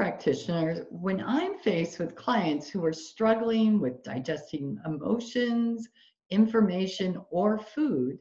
practitioner, 0.00 0.86
when 0.88 1.20
I'm 1.20 1.58
faced 1.58 1.98
with 1.98 2.16
clients 2.16 2.70
who 2.70 2.82
are 2.82 2.90
struggling 2.90 3.78
with 3.78 4.02
digesting 4.02 4.78
emotions, 4.86 5.86
information, 6.30 7.20
or 7.30 7.58
food, 7.58 8.16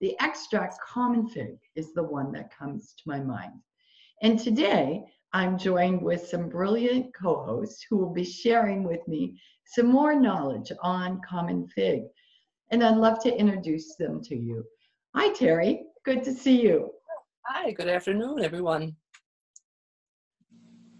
the 0.00 0.16
extract 0.20 0.78
common 0.80 1.28
fig 1.28 1.58
is 1.76 1.92
the 1.92 2.02
one 2.02 2.32
that 2.32 2.56
comes 2.56 2.94
to 2.94 3.02
my 3.04 3.20
mind. 3.20 3.60
And 4.22 4.38
today, 4.38 5.04
I'm 5.34 5.58
joined 5.58 6.00
with 6.00 6.26
some 6.26 6.48
brilliant 6.48 7.14
co 7.14 7.44
hosts 7.44 7.84
who 7.90 7.98
will 7.98 8.14
be 8.14 8.24
sharing 8.24 8.82
with 8.82 9.06
me 9.06 9.38
some 9.66 9.88
more 9.88 10.18
knowledge 10.18 10.72
on 10.82 11.20
common 11.28 11.68
fig. 11.68 12.04
And 12.70 12.82
I'd 12.82 12.96
love 12.96 13.22
to 13.24 13.38
introduce 13.38 13.96
them 13.96 14.22
to 14.22 14.34
you. 14.34 14.64
Hi, 15.14 15.30
Terry. 15.34 15.82
Good 16.06 16.24
to 16.24 16.32
see 16.32 16.58
you. 16.62 16.88
Hi, 17.44 17.72
good 17.72 17.88
afternoon, 17.88 18.42
everyone. 18.42 18.96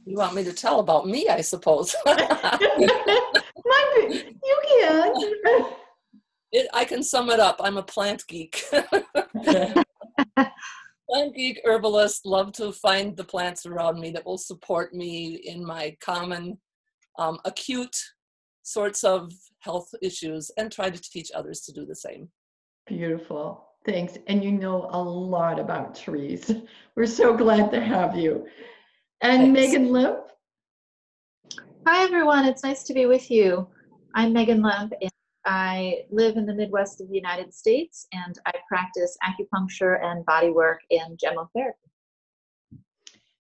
You 0.09 0.17
want 0.17 0.35
me 0.35 0.43
to 0.45 0.55
tell 0.55 0.81
about 0.81 1.07
me, 1.07 1.29
I 1.29 1.43
suppose. 1.43 1.95
you 2.07 2.17
can. 4.67 5.15
It, 6.51 6.67
I 6.73 6.87
can 6.87 7.03
sum 7.03 7.29
it 7.29 7.41
up. 7.41 7.61
I'm 7.61 7.77
a 7.77 7.83
plant 7.83 8.25
geek. 8.27 8.65
plant 9.45 9.85
geek, 11.35 11.61
herbalist, 11.63 12.25
love 12.25 12.53
to 12.53 12.73
find 12.73 13.15
the 13.19 13.25
plants 13.25 13.67
around 13.67 14.01
me 14.01 14.11
that 14.13 14.25
will 14.25 14.39
support 14.39 14.95
me 14.95 15.43
in 15.45 15.63
my 15.63 15.95
common 16.01 16.57
um, 17.19 17.39
acute 17.45 17.97
sorts 18.63 19.05
of 19.05 19.31
health 19.59 19.91
issues 20.01 20.51
and 20.57 20.73
try 20.73 20.89
to 20.89 20.99
teach 20.99 21.31
others 21.35 21.61
to 21.63 21.73
do 21.73 21.85
the 21.85 21.97
same. 21.97 22.31
Beautiful. 22.87 23.67
Thanks. 23.85 24.17
And 24.27 24.43
you 24.43 24.53
know 24.53 24.89
a 24.91 25.03
lot 25.03 25.59
about 25.59 25.95
trees. 25.95 26.51
We're 26.97 27.05
so 27.05 27.37
glad 27.37 27.71
to 27.73 27.81
have 27.81 28.17
you. 28.17 28.47
And 29.21 29.55
Thanks. 29.55 29.73
Megan 29.73 29.91
Lemp. 29.91 30.19
Hi, 31.89 32.05
everyone. 32.05 32.45
It's 32.45 32.63
nice 32.63 32.85
to 32.85 32.95
be 32.95 33.07
with 33.07 33.33
you. 33.33 33.67
I'm 34.15 34.33
Megan 34.33 34.63
Lemp, 34.63 34.93
and 35.01 35.11
I 35.45 36.05
live 36.11 36.37
in 36.37 36.47
the 36.47 36.55
Midwest 36.55 37.01
of 37.01 37.09
the 37.09 37.17
United 37.17 37.53
States, 37.53 38.07
and 38.13 38.39
I 38.47 38.53
practice 38.69 39.17
acupuncture 39.25 40.01
and 40.05 40.25
bodywork 40.25 40.77
and 40.93 41.19
gemmotherapy. 41.19 41.73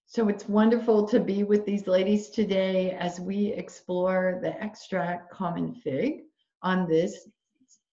So 0.06 0.28
it's 0.28 0.48
wonderful 0.48 1.06
to 1.08 1.20
be 1.20 1.44
with 1.44 1.64
these 1.64 1.86
ladies 1.86 2.30
today 2.30 2.96
as 2.98 3.20
we 3.20 3.52
explore 3.52 4.40
the 4.42 4.60
extract 4.60 5.30
common 5.30 5.74
fig 5.74 6.22
on 6.62 6.88
this 6.88 7.28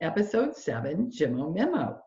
episode 0.01 0.57
seven, 0.57 1.11
Gemo 1.11 1.53
Memo. 1.53 1.99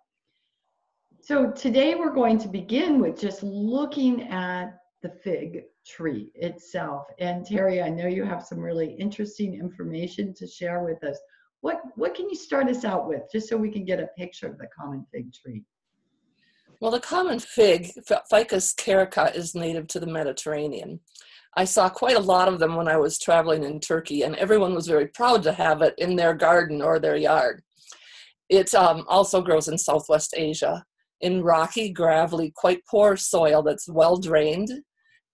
So 1.21 1.53
today 1.53 1.95
we're 1.95 2.15
going 2.15 2.39
to 2.39 2.49
begin 2.49 3.01
with 3.01 3.21
just 3.21 3.45
looking 3.45 4.25
at 4.29 4.78
the 5.03 5.11
fig 5.11 5.65
tree 5.87 6.31
itself. 6.35 7.07
And 7.19 7.47
Terry, 7.47 7.83
I 7.83 7.89
know 7.89 8.07
you 8.07 8.25
have 8.25 8.43
some 8.43 8.59
really 8.59 8.93
interesting 8.95 9.55
information 9.55 10.35
to 10.35 10.47
share 10.47 10.83
with 10.83 11.03
us. 11.05 11.19
What, 11.61 11.81
what 11.97 12.15
can 12.15 12.29
you 12.29 12.37
start 12.37 12.69
us 12.69 12.85
out 12.85 13.09
with, 13.09 13.23
just 13.33 13.49
so 13.49 13.57
we 13.57 13.71
can 13.71 13.85
get 13.85 14.01
a 14.01 14.09
picture 14.19 14.47
of 14.47 14.59
the 14.59 14.69
common 14.79 15.05
fig 15.13 15.33
tree? 15.33 15.65
Well, 16.81 16.93
the 16.93 17.01
common 17.01 17.41
fig, 17.41 17.91
Ficus 18.31 18.75
carica, 18.75 19.35
is 19.35 19.55
native 19.55 19.89
to 19.89 20.01
the 20.01 20.07
Mediterranean. 20.07 21.01
I 21.57 21.65
saw 21.65 21.89
quite 21.89 22.17
a 22.17 22.21
lot 22.21 22.47
of 22.47 22.61
them 22.61 22.77
when 22.77 22.87
I 22.87 22.97
was 22.97 23.19
traveling 23.19 23.65
in 23.65 23.81
Turkey, 23.81 24.23
and 24.23 24.37
everyone 24.37 24.75
was 24.75 24.87
very 24.87 25.09
proud 25.09 25.43
to 25.45 25.53
have 25.53 25.83
it 25.83 25.95
in 25.99 26.15
their 26.15 26.35
garden 26.35 26.81
or 26.81 27.01
their 27.01 27.17
yard. 27.17 27.63
It 28.49 28.73
um, 28.75 29.05
also 29.09 29.43
grows 29.43 29.67
in 29.67 29.77
Southwest 29.77 30.35
Asia 30.37 30.85
in 31.21 31.43
rocky, 31.43 31.91
gravelly, 31.91 32.53
quite 32.55 32.87
poor 32.89 33.17
soil 33.17 33.63
that's 33.63 33.89
well 33.89 34.17
drained 34.17 34.71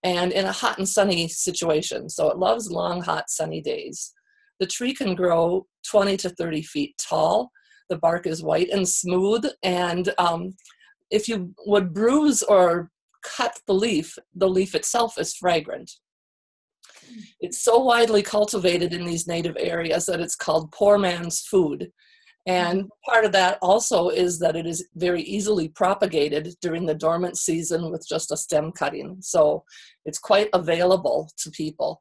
and 0.05 0.31
in 0.31 0.45
a 0.45 0.51
hot 0.51 0.77
and 0.77 0.87
sunny 0.87 1.27
situation. 1.27 2.09
So 2.09 2.29
it 2.29 2.37
loves 2.37 2.69
long, 2.69 3.01
hot, 3.01 3.27
sunny 3.27 3.59
days. 3.59 4.13
The 4.59 4.67
tree 4.67 4.93
can 4.93 5.15
grow 5.15 5.65
20 5.89 6.15
to 6.17 6.29
30 6.29 6.61
feet 6.61 6.95
tall. 6.97 7.49
The 7.89 7.97
bark 7.97 8.27
is 8.27 8.43
white 8.43 8.69
and 8.69 8.87
smooth. 8.87 9.45
And 9.63 10.13
um, 10.19 10.53
if 11.09 11.27
you 11.27 11.55
would 11.65 11.91
bruise 11.91 12.43
or 12.43 12.91
cut 13.23 13.59
the 13.65 13.73
leaf, 13.73 14.15
the 14.35 14.47
leaf 14.47 14.75
itself 14.75 15.19
is 15.19 15.33
fragrant. 15.33 15.91
It's 17.39 17.63
so 17.63 17.79
widely 17.79 18.21
cultivated 18.21 18.93
in 18.93 19.05
these 19.05 19.27
native 19.27 19.57
areas 19.59 20.05
that 20.05 20.21
it's 20.21 20.35
called 20.35 20.71
poor 20.71 20.99
man's 20.99 21.41
food. 21.41 21.91
And 22.47 22.89
part 23.03 23.25
of 23.25 23.31
that 23.31 23.57
also 23.61 24.09
is 24.09 24.37
that 24.39 24.55
it 24.55 24.67
is 24.67 24.87
very 24.95 25.23
easily 25.23 25.67
propagated 25.67 26.55
during 26.61 26.85
the 26.85 26.93
dormant 26.93 27.37
season 27.37 27.91
with 27.91 28.07
just 28.07 28.31
a 28.31 28.37
stem 28.37 28.71
cutting. 28.71 29.17
So 29.21 29.63
it's 30.05 30.19
quite 30.19 30.49
available 30.53 31.29
to 31.37 31.49
people. 31.49 31.99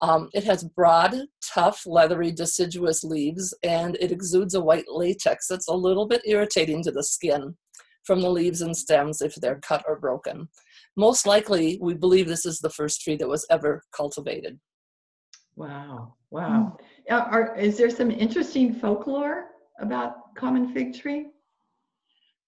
Um, 0.00 0.28
it 0.34 0.44
has 0.44 0.64
broad, 0.64 1.14
tough, 1.42 1.86
leathery, 1.86 2.32
deciduous 2.32 3.04
leaves, 3.04 3.54
and 3.62 3.96
it 4.00 4.10
exudes 4.10 4.54
a 4.54 4.60
white 4.60 4.86
latex 4.88 5.46
that's 5.46 5.68
a 5.68 5.74
little 5.74 6.06
bit 6.06 6.22
irritating 6.26 6.82
to 6.82 6.90
the 6.90 7.04
skin 7.04 7.56
from 8.02 8.20
the 8.20 8.28
leaves 8.28 8.60
and 8.60 8.76
stems 8.76 9.22
if 9.22 9.34
they're 9.36 9.60
cut 9.60 9.84
or 9.86 9.98
broken. 9.98 10.48
Most 10.96 11.26
likely, 11.26 11.78
we 11.80 11.94
believe 11.94 12.26
this 12.26 12.44
is 12.44 12.58
the 12.58 12.68
first 12.70 13.00
tree 13.00 13.16
that 13.16 13.28
was 13.28 13.46
ever 13.48 13.82
cultivated. 13.96 14.58
Wow, 15.56 16.14
wow. 16.30 16.76
Mm. 17.10 17.32
Are, 17.32 17.56
is 17.56 17.78
there 17.78 17.90
some 17.90 18.10
interesting 18.10 18.74
folklore 18.74 19.46
about 19.80 20.34
common 20.36 20.72
fig 20.72 20.94
tree? 20.94 21.26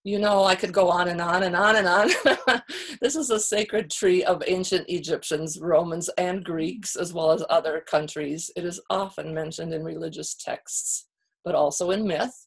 You 0.05 0.21
know, 0.21 0.45
I 0.45 0.55
could 0.55 0.73
go 0.73 0.89
on 0.89 1.09
and 1.09 1.21
on 1.21 1.43
and 1.43 1.57
on 1.57 1.75
and 1.75 1.89
on. 1.89 2.63
this 3.01 3.17
is 3.17 3.31
a 3.31 3.41
sacred 3.41 3.91
tree 3.91 4.23
of 4.23 4.41
ancient 4.47 4.89
Egyptians, 4.89 5.59
Romans, 5.61 6.09
and 6.17 6.45
Greeks, 6.45 6.95
as 6.95 7.13
well 7.13 7.33
as 7.33 7.45
other 7.51 7.81
countries. 7.81 8.49
It 8.55 8.65
is 8.65 8.81
often 8.89 9.35
mentioned 9.35 9.75
in 9.75 9.83
religious 9.83 10.35
texts, 10.35 11.09
but 11.45 11.57
also 11.57 11.91
in 11.91 12.07
myth. 12.07 12.47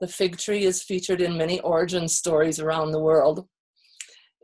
The 0.00 0.08
fig 0.08 0.36
tree 0.36 0.64
is 0.64 0.82
featured 0.82 1.20
in 1.20 1.38
many 1.38 1.60
origin 1.60 2.08
stories 2.08 2.58
around 2.58 2.90
the 2.90 3.00
world. 3.00 3.46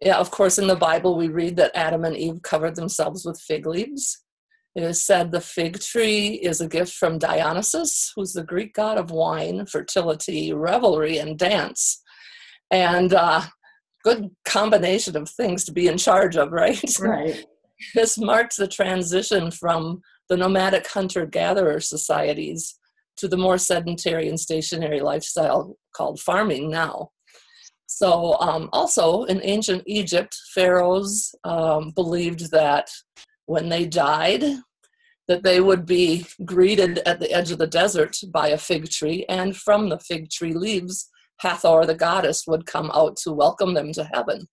Yeah, 0.00 0.18
of 0.18 0.30
course, 0.30 0.56
in 0.56 0.68
the 0.68 0.76
Bible, 0.76 1.16
we 1.16 1.26
read 1.26 1.56
that 1.56 1.72
Adam 1.74 2.04
and 2.04 2.16
Eve 2.16 2.42
covered 2.42 2.76
themselves 2.76 3.24
with 3.24 3.40
fig 3.40 3.66
leaves. 3.66 4.21
It 4.74 4.82
is 4.82 5.04
said 5.04 5.30
the 5.30 5.40
fig 5.40 5.80
tree 5.80 6.28
is 6.28 6.60
a 6.60 6.68
gift 6.68 6.94
from 6.94 7.18
Dionysus, 7.18 8.12
who's 8.16 8.32
the 8.32 8.42
Greek 8.42 8.74
god 8.74 8.96
of 8.96 9.10
wine, 9.10 9.66
fertility, 9.66 10.52
revelry, 10.52 11.18
and 11.18 11.38
dance. 11.38 12.02
And 12.70 13.12
uh, 13.12 13.42
good 14.02 14.30
combination 14.46 15.16
of 15.16 15.28
things 15.28 15.64
to 15.64 15.72
be 15.72 15.88
in 15.88 15.98
charge 15.98 16.36
of, 16.36 16.52
right? 16.52 16.82
Right. 17.00 17.44
this 17.94 18.16
marked 18.16 18.56
the 18.56 18.68
transition 18.68 19.50
from 19.50 20.00
the 20.28 20.36
nomadic 20.36 20.86
hunter 20.86 21.26
gatherer 21.26 21.80
societies 21.80 22.78
to 23.16 23.28
the 23.28 23.36
more 23.36 23.58
sedentary 23.58 24.28
and 24.28 24.40
stationary 24.40 25.00
lifestyle 25.00 25.76
called 25.94 26.20
farming 26.20 26.70
now. 26.70 27.10
So, 27.86 28.38
um, 28.40 28.70
also 28.72 29.24
in 29.24 29.40
ancient 29.42 29.82
Egypt, 29.86 30.34
pharaohs 30.54 31.34
um, 31.44 31.90
believed 31.90 32.50
that 32.50 32.88
when 33.52 33.68
they 33.68 33.84
died, 33.84 34.42
that 35.28 35.42
they 35.42 35.60
would 35.60 35.84
be 35.84 36.26
greeted 36.42 37.00
at 37.00 37.20
the 37.20 37.30
edge 37.30 37.50
of 37.50 37.58
the 37.58 37.66
desert 37.66 38.16
by 38.32 38.48
a 38.48 38.56
fig 38.56 38.88
tree, 38.88 39.26
and 39.28 39.54
from 39.54 39.90
the 39.90 39.98
fig 39.98 40.30
tree 40.30 40.54
leaves, 40.54 41.10
Hathor, 41.36 41.84
the 41.84 41.94
goddess, 41.94 42.46
would 42.46 42.64
come 42.64 42.90
out 42.94 43.14
to 43.18 43.30
welcome 43.30 43.74
them 43.74 43.92
to 43.92 44.04
heaven. 44.04 44.48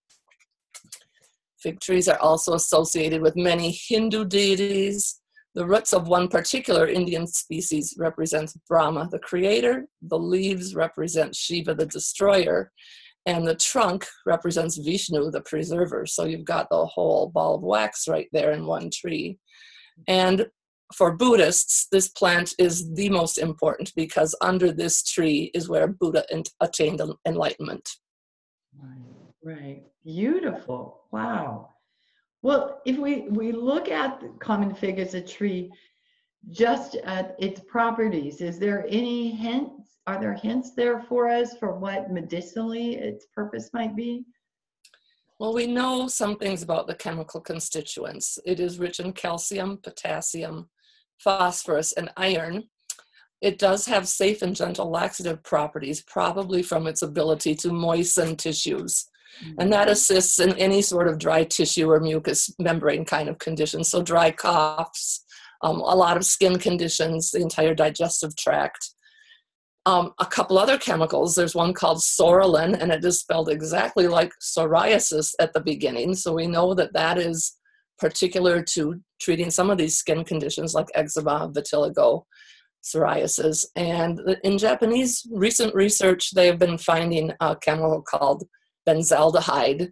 Fig 1.64 1.80
trees 1.80 2.10
are 2.10 2.20
also 2.20 2.56
associated 2.56 3.22
with 3.22 3.38
many 3.38 3.72
Hindu 3.88 4.26
deities. 4.26 5.22
The 5.56 5.66
roots 5.66 5.94
of 5.94 6.10
one 6.10 6.28
particular 6.28 6.86
Indian 6.86 7.26
species 7.26 7.96
represents 7.98 8.58
Brahma, 8.68 9.08
the 9.10 9.20
creator. 9.20 9.86
The 10.02 10.20
leaves 10.20 10.76
represent 10.76 11.38
Shiva, 11.38 11.74
the 11.74 11.86
destroyer 11.86 12.72
and 13.26 13.48
the 13.48 13.56
trunk 13.56 14.06
represents 14.26 14.78
Vishnu, 14.78 15.32
the 15.32 15.42
preserver. 15.42 16.06
So 16.06 16.26
you've 16.26 16.46
got 16.46 16.68
the 16.70 16.86
whole 16.86 17.30
ball 17.30 17.56
of 17.56 17.62
wax 17.62 18.08
right 18.08 18.28
there 18.32 18.52
in 18.52 18.66
one 18.66 18.90
tree. 18.92 19.38
And 20.08 20.48
for 20.96 21.16
Buddhists, 21.16 21.88
this 21.92 22.08
plant 22.10 22.54
is 22.58 22.92
the 22.94 23.10
most 23.10 23.38
important 23.38 23.94
because 23.96 24.36
under 24.42 24.72
this 24.72 25.04
tree 25.04 25.52
is 25.54 25.70
where 25.70 25.88
Buddha 25.88 26.26
attained 26.62 27.02
enlightenment. 27.28 27.88
Right. 29.44 29.84
Beautiful. 30.04 31.02
Wow. 31.12 31.70
Well, 32.42 32.82
if 32.86 32.98
we, 32.98 33.28
we 33.30 33.52
look 33.52 33.90
at 33.90 34.22
the 34.22 34.30
common 34.40 34.74
fig 34.74 34.98
as 34.98 35.14
a 35.14 35.22
tree, 35.22 35.72
just 36.50 36.96
at 36.96 37.36
its 37.38 37.60
properties, 37.68 38.42
is 38.42 38.60
there 38.60 38.86
any 38.90 39.32
hint 39.32 39.72
are 40.10 40.20
there 40.20 40.34
hints 40.34 40.72
there 40.72 41.00
for 41.02 41.30
us 41.30 41.56
for 41.60 41.78
what 41.78 42.10
medicinally 42.10 42.96
its 42.96 43.28
purpose 43.28 43.70
might 43.74 43.96
be? 43.96 44.26
Well, 45.40 45.54
we 45.54 45.68
know 45.68 46.08
some 46.08 46.36
things 46.36 46.64
about 46.64 46.88
the 46.88 46.96
chemical 46.96 47.40
constituents. 47.40 48.40
It 48.44 48.60
is 48.60 48.80
rich 48.80 49.00
in 49.00 49.14
calcium, 49.14 49.78
potassium, 49.78 50.68
phosphorus, 51.20 51.94
and 51.94 52.10
iron. 52.18 52.64
It 53.42 53.60
does 53.60 53.86
have 53.86 54.08
safe 54.08 54.42
and 54.42 54.56
gentle 54.56 54.90
laxative 54.90 55.44
properties, 55.44 56.02
probably 56.02 56.64
from 56.64 56.88
its 56.88 57.04
ability 57.04 57.54
to 57.58 57.72
moisten 57.72 58.36
tissues. 58.36 59.06
And 59.60 59.72
that 59.72 59.90
assists 59.90 60.40
in 60.40 60.54
any 60.54 60.82
sort 60.82 61.08
of 61.08 61.20
dry 61.20 61.44
tissue 61.44 61.88
or 61.88 62.00
mucous 62.00 62.52
membrane 62.58 63.06
kind 63.06 63.30
of 63.30 63.38
condition. 63.38 63.84
So, 63.84 64.02
dry 64.02 64.32
coughs, 64.32 65.24
um, 65.62 65.82
a 65.82 65.96
lot 65.96 66.18
of 66.18 66.26
skin 66.26 66.58
conditions, 66.58 67.30
the 67.30 67.42
entire 67.42 67.76
digestive 67.76 68.36
tract. 68.36 68.90
Um, 69.90 70.14
a 70.20 70.26
couple 70.28 70.60
other 70.60 70.78
chemicals. 70.78 71.34
There's 71.34 71.56
one 71.56 71.74
called 71.74 71.98
psoralen, 71.98 72.80
and 72.80 72.92
it 72.92 73.04
is 73.04 73.22
spelled 73.22 73.50
exactly 73.50 74.08
like 74.08 74.32
psoriasis 74.40 75.34
at 75.40 75.52
the 75.54 75.62
beginning. 75.62 76.14
So 76.14 76.32
we 76.32 76.46
know 76.46 76.76
that 76.76 76.94
that 76.94 77.18
is 77.18 77.58
particular 77.98 78.62
to 78.76 79.02
treating 79.20 79.50
some 79.50 79.72
of 79.72 79.80
these 79.80 79.98
skin 79.98 80.24
conditions 80.24 80.76
like 80.76 80.90
eczema, 80.94 81.50
vitiligo, 81.52 82.22
psoriasis. 82.84 83.66
And 83.76 84.22
in 84.44 84.60
Japanese 84.60 85.26
recent 85.32 85.74
research, 85.74 86.36
they 86.36 86.46
have 86.46 86.60
been 86.60 86.78
finding 86.78 87.32
a 87.40 87.56
chemical 87.56 88.04
called 88.04 88.44
benzaldehyde, 88.88 89.90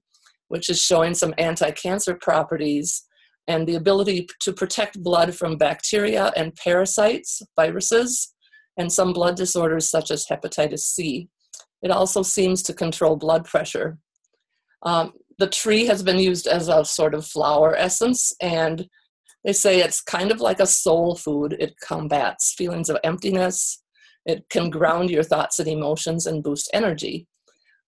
which 0.50 0.70
is 0.70 0.80
showing 0.80 1.16
some 1.16 1.34
anti 1.40 1.72
cancer 1.72 2.14
properties 2.14 3.04
and 3.48 3.68
the 3.68 3.76
ability 3.76 4.28
to 4.42 4.54
protect 4.54 5.02
blood 5.02 5.34
from 5.34 5.58
bacteria 5.58 6.32
and 6.36 6.56
parasites, 6.56 7.42
viruses, 7.56 8.36
and 8.78 8.92
some 8.92 9.14
blood 9.14 9.36
disorders 9.36 9.90
such 9.90 10.12
as 10.12 10.28
hepatitis 10.28 10.80
C. 10.80 11.30
It 11.82 11.92
also 11.92 12.24
seems 12.24 12.62
to 12.64 12.74
control 12.74 13.16
blood 13.16 13.46
pressure. 13.46 13.98
Um, 14.84 15.14
the 15.40 15.48
tree 15.48 15.86
has 15.86 16.04
been 16.04 16.20
used 16.20 16.48
as 16.48 16.68
a 16.68 16.84
sort 16.86 17.14
of 17.14 17.26
flower 17.26 17.76
essence, 17.76 18.34
and 18.42 18.88
they 19.44 19.54
say 19.54 19.80
it's 19.80 20.02
kind 20.02 20.32
of 20.32 20.42
like 20.42 20.60
a 20.60 20.66
soul 20.66 21.16
food. 21.16 21.56
It 21.60 21.76
combats 21.80 22.54
feelings 22.58 22.90
of 22.90 22.98
emptiness, 23.04 23.84
it 24.28 24.50
can 24.50 24.70
ground 24.70 25.10
your 25.10 25.24
thoughts 25.24 25.60
and 25.60 25.70
emotions 25.70 26.28
and 26.28 26.44
boost 26.44 26.70
energy. 26.74 27.28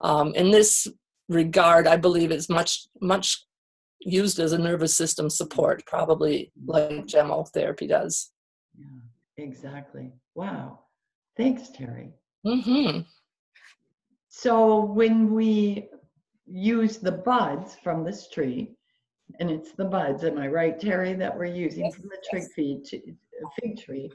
Um, 0.01 0.33
in 0.35 0.51
this 0.51 0.87
regard, 1.27 1.85
I 1.85 1.97
believe 1.97 2.31
it's 2.31 2.49
much, 2.49 2.87
much 3.01 3.45
used 3.99 4.39
as 4.39 4.53
a 4.53 4.57
nervous 4.57 4.95
system 4.95 5.29
support, 5.29 5.85
probably 5.85 6.53
like 6.65 7.05
gemmotherapy 7.05 7.89
does. 7.89 8.31
Yeah, 8.77 9.43
exactly. 9.43 10.13
Wow. 10.39 10.79
Thanks, 11.35 11.67
Terry. 11.67 12.13
Mm-hmm. 12.47 13.01
So 14.29 14.85
when 14.85 15.33
we 15.33 15.89
use 16.45 16.95
the 16.95 17.11
buds 17.11 17.75
from 17.83 18.05
this 18.05 18.29
tree, 18.29 18.71
and 19.41 19.51
it's 19.51 19.73
the 19.73 19.83
buds, 19.83 20.23
am 20.23 20.37
I 20.37 20.47
right, 20.47 20.79
Terry, 20.79 21.13
that 21.15 21.37
we're 21.37 21.43
using 21.43 21.83
Yes, 21.85 21.95
from 21.95 22.05
the 22.07 22.17
yes. 22.31 22.53
tree 22.53 22.81
to, 22.85 23.01
fig 23.59 23.79
tree 23.81 24.09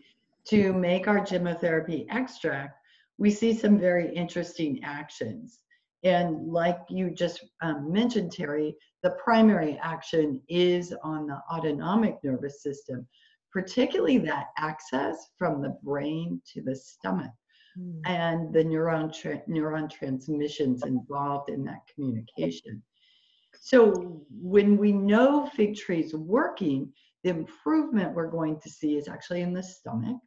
to 0.46 0.72
make 0.72 1.08
our 1.08 1.20
gemmotherapy 1.20 2.06
extract, 2.08 2.78
we 3.18 3.30
see 3.30 3.52
some 3.52 3.78
very 3.78 4.10
interesting 4.14 4.82
actions. 4.82 5.60
And 6.04 6.50
like 6.50 6.78
you 6.88 7.10
just 7.10 7.44
um, 7.60 7.92
mentioned, 7.92 8.32
Terry, 8.32 8.74
the 9.02 9.10
primary 9.22 9.78
action 9.82 10.40
is 10.48 10.94
on 11.02 11.26
the 11.26 11.38
autonomic 11.52 12.16
nervous 12.24 12.62
system, 12.62 13.06
particularly 13.54 14.18
that 14.18 14.48
axis 14.58 15.30
from 15.38 15.62
the 15.62 15.78
brain 15.84 16.42
to 16.52 16.60
the 16.60 16.74
stomach 16.74 17.30
hmm. 17.76 18.00
and 18.04 18.52
the 18.52 18.64
neuron 18.64 19.14
tra- 19.14 19.42
neuron 19.48 19.88
transmissions 19.88 20.84
involved 20.84 21.48
in 21.48 21.64
that 21.64 21.86
communication. 21.94 22.82
So 23.60 24.20
when 24.28 24.76
we 24.76 24.90
know 24.90 25.46
fig 25.54 25.76
trees 25.76 26.12
working, 26.14 26.92
the 27.22 27.30
improvement 27.30 28.12
we're 28.12 28.26
going 28.26 28.60
to 28.60 28.68
see 28.68 28.96
is 28.96 29.06
actually 29.06 29.42
in 29.42 29.54
the 29.54 29.62
stomach 29.62 30.18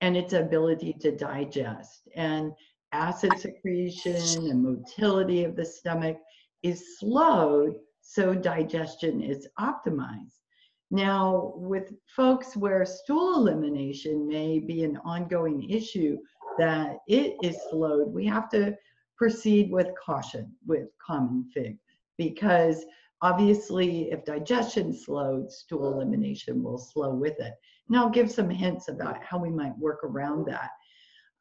and 0.00 0.16
its 0.16 0.32
ability 0.32 0.96
to 1.00 1.16
digest. 1.16 2.08
And 2.16 2.52
acid 2.92 3.38
secretion 3.38 4.50
and 4.50 4.62
motility 4.62 5.44
of 5.44 5.54
the 5.54 5.64
stomach 5.64 6.18
is 6.64 6.98
slowed, 6.98 7.76
so 8.00 8.34
digestion 8.34 9.22
is 9.22 9.46
optimized. 9.60 10.38
Now, 10.90 11.52
with 11.56 11.92
folks 12.06 12.56
where 12.56 12.84
stool 12.86 13.36
elimination 13.36 14.26
may 14.26 14.58
be 14.58 14.84
an 14.84 14.96
ongoing 15.04 15.68
issue, 15.68 16.16
that 16.58 16.98
it 17.06 17.36
is 17.42 17.56
slowed, 17.70 18.12
we 18.12 18.26
have 18.26 18.48
to 18.50 18.74
proceed 19.16 19.70
with 19.70 19.88
caution 20.02 20.50
with 20.66 20.88
common 21.04 21.44
fig 21.52 21.76
because 22.16 22.84
obviously 23.20 24.10
if 24.10 24.24
digestion 24.24 24.92
slowed, 24.92 25.50
stool 25.50 25.92
elimination 25.92 26.62
will 26.62 26.78
slow 26.78 27.14
with 27.14 27.38
it. 27.38 27.52
And 27.88 27.96
I'll 27.96 28.10
give 28.10 28.30
some 28.30 28.48
hints 28.48 28.88
about 28.88 29.22
how 29.22 29.38
we 29.38 29.50
might 29.50 29.76
work 29.78 30.00
around 30.04 30.46
that. 30.46 30.70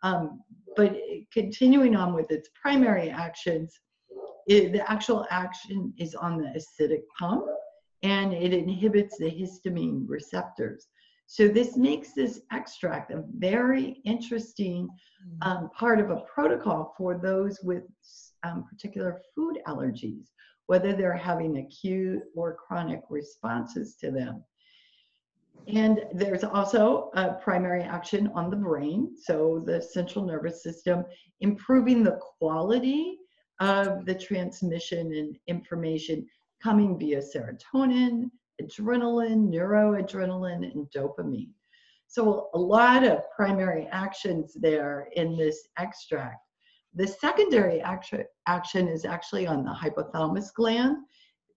Um, 0.04 0.42
but 0.76 0.96
continuing 1.34 1.96
on 1.96 2.14
with 2.14 2.32
its 2.32 2.50
primary 2.60 3.10
actions, 3.10 3.80
it, 4.48 4.72
the 4.72 4.90
actual 4.90 5.26
action 5.30 5.94
is 5.98 6.16
on 6.16 6.38
the 6.38 6.54
acidic 6.58 7.02
pump 7.18 7.46
and 8.04 8.34
it 8.34 8.54
inhibits 8.54 9.18
the 9.18 9.30
histamine 9.30 10.06
receptors. 10.08 10.88
So 11.28 11.48
this 11.48 11.76
makes 11.76 12.14
this 12.14 12.42
extract 12.52 13.12
a 13.12 13.24
very 13.38 14.02
interesting 14.06 14.88
um, 15.42 15.70
part 15.78 16.00
of 16.00 16.10
a 16.10 16.22
protocol 16.22 16.94
for 16.98 17.18
those 17.18 17.60
with 17.62 17.84
um, 18.44 18.64
particular 18.64 19.22
food 19.36 19.60
allergies, 19.68 20.28
whether 20.68 20.94
they're 20.94 21.18
having 21.18 21.58
acute 21.58 22.22
or 22.34 22.56
chronic 22.56 23.02
responses 23.10 23.96
to 23.98 24.10
them. 24.10 24.44
And 25.68 26.06
there's 26.14 26.46
also 26.46 27.10
a 27.14 27.34
primary 27.34 27.84
action 27.84 28.32
on 28.34 28.50
the 28.50 28.56
brain, 28.56 29.16
so 29.22 29.62
the 29.66 29.82
central 29.82 30.24
nervous 30.24 30.64
system, 30.64 31.04
improving 31.42 32.04
the 32.04 32.20
quality 32.40 33.18
of 33.60 34.06
the 34.06 34.16
transmission 34.16 35.14
and 35.14 35.36
information 35.48 36.26
coming 36.62 36.98
via 36.98 37.22
serotonin, 37.22 38.30
adrenaline, 38.62 39.50
neuroadrenaline, 39.50 40.72
and 40.72 40.88
dopamine. 40.96 41.52
So 42.08 42.50
a 42.54 42.60
lot 42.60 43.04
of 43.04 43.30
primary 43.36 43.88
actions 43.92 44.54
there 44.60 45.10
in 45.16 45.38
this 45.38 45.68
extract. 45.78 46.40
The 46.96 47.08
secondary 47.08 47.82
action, 47.82 48.24
action 48.48 48.88
is 48.88 49.06
actually 49.06 49.46
on 49.46 49.64
the 49.64 49.72
hypothalamus 49.72 50.54
gland. 50.54 50.98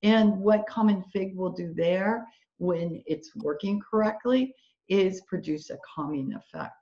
And 0.02 0.38
what 0.38 0.66
common 0.66 1.02
fig 1.12 1.36
will 1.36 1.52
do 1.52 1.72
there 1.74 2.26
when 2.58 3.02
it's 3.06 3.34
working 3.36 3.80
correctly 3.80 4.54
is 4.88 5.22
produce 5.22 5.70
a 5.70 5.78
calming 5.94 6.34
effect. 6.34 6.74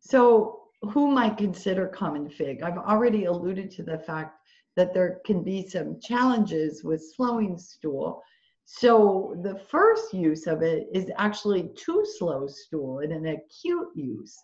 So 0.00 0.62
who 0.82 1.10
might 1.10 1.36
consider 1.36 1.86
common 1.86 2.30
fig? 2.30 2.62
I've 2.62 2.78
already 2.78 3.26
alluded 3.26 3.70
to 3.72 3.82
the 3.82 3.98
fact 3.98 4.39
that 4.76 4.94
there 4.94 5.20
can 5.24 5.42
be 5.42 5.66
some 5.68 6.00
challenges 6.00 6.84
with 6.84 7.02
slowing 7.16 7.58
stool. 7.58 8.22
So 8.64 9.36
the 9.42 9.58
first 9.68 10.14
use 10.14 10.46
of 10.46 10.62
it 10.62 10.86
is 10.94 11.10
actually 11.18 11.70
to 11.76 12.06
slow 12.18 12.46
stool 12.46 13.00
in 13.00 13.12
an 13.12 13.26
acute 13.26 13.88
use. 13.94 14.36